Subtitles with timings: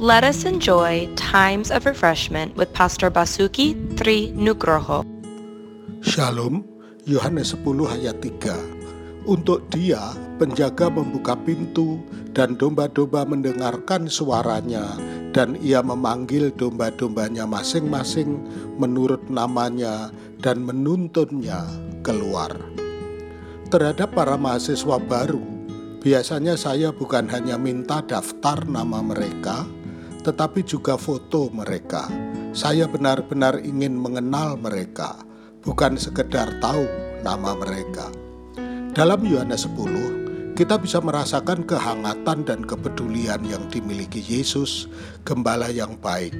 [0.00, 5.04] Let us enjoy times of refreshment with Pastor Basuki Tri Nugroho.
[6.00, 6.64] Shalom,
[7.04, 9.28] Yohanes 10 ayat 3.
[9.28, 10.00] Untuk dia,
[10.40, 12.00] penjaga membuka pintu
[12.32, 14.96] dan domba-domba mendengarkan suaranya
[15.36, 18.40] dan ia memanggil domba-dombanya masing-masing
[18.80, 20.08] menurut namanya
[20.40, 21.60] dan menuntunnya
[22.00, 22.56] keluar.
[23.68, 25.44] Terhadap para mahasiswa baru,
[26.00, 29.68] biasanya saya bukan hanya minta daftar nama mereka,
[30.20, 32.08] tetapi juga foto mereka.
[32.52, 35.16] Saya benar-benar ingin mengenal mereka
[35.64, 36.84] bukan sekedar tahu
[37.20, 38.08] nama mereka.
[38.90, 44.90] Dalam Yohanes 10, kita bisa merasakan kehangatan dan kepedulian yang dimiliki Yesus,
[45.24, 46.36] gembala yang baik.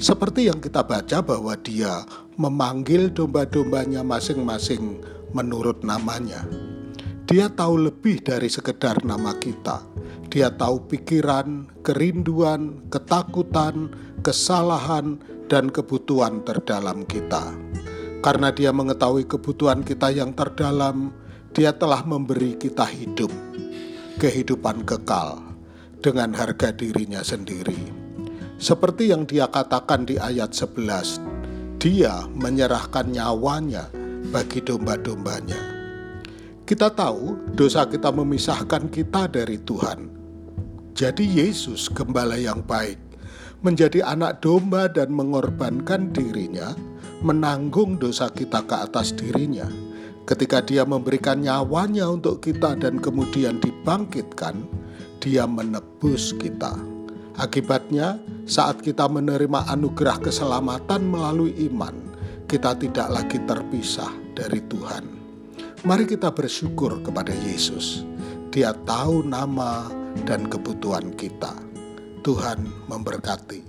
[0.00, 2.08] Seperti yang kita baca bahwa dia
[2.40, 5.04] memanggil domba-dombanya masing-masing
[5.36, 6.40] menurut namanya.
[7.28, 9.84] Dia tahu lebih dari sekedar nama kita.
[10.30, 13.90] Dia tahu pikiran, kerinduan, ketakutan,
[14.22, 15.18] kesalahan,
[15.50, 17.50] dan kebutuhan terdalam kita.
[18.22, 21.10] Karena Dia mengetahui kebutuhan kita yang terdalam,
[21.50, 23.34] Dia telah memberi kita hidup,
[24.22, 25.42] kehidupan kekal
[25.98, 27.90] dengan harga dirinya sendiri.
[28.60, 31.18] Seperti yang Dia katakan di ayat 11,
[31.82, 33.90] Dia menyerahkan nyawanya
[34.30, 35.79] bagi domba-dombanya.
[36.70, 40.06] Kita tahu dosa kita memisahkan kita dari Tuhan.
[40.94, 42.94] Jadi Yesus gembala yang baik
[43.66, 46.70] menjadi anak domba dan mengorbankan dirinya
[47.26, 49.66] menanggung dosa kita ke atas dirinya.
[50.30, 54.62] Ketika dia memberikan nyawanya untuk kita dan kemudian dibangkitkan,
[55.18, 56.78] dia menebus kita.
[57.34, 62.14] Akibatnya, saat kita menerima anugerah keselamatan melalui iman,
[62.46, 65.19] kita tidak lagi terpisah dari Tuhan.
[65.80, 68.04] Mari kita bersyukur kepada Yesus.
[68.52, 69.88] Dia tahu nama
[70.28, 71.56] dan kebutuhan kita.
[72.20, 73.64] Tuhan memberkati.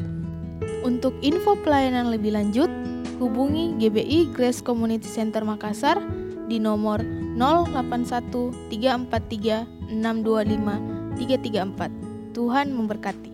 [0.84, 2.68] Untuk info pelayanan lebih lanjut,
[3.16, 6.04] hubungi GBI Grace Community Center Makassar
[6.52, 7.00] di nomor
[7.40, 8.28] 081
[8.68, 12.36] 343 625 334.
[12.36, 13.31] Tuhan memberkati.